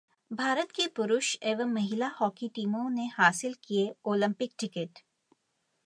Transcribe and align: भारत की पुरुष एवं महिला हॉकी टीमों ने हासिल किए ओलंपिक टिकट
भारत 0.31 0.71
की 0.71 0.87
पुरुष 0.87 1.35
एवं 1.43 1.73
महिला 1.73 2.07
हॉकी 2.19 2.47
टीमों 2.47 2.89
ने 2.89 3.07
हासिल 3.13 3.55
किए 3.63 3.91
ओलंपिक 4.05 4.51
टिकट 4.59 4.99